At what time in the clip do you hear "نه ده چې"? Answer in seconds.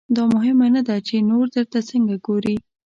0.75-1.15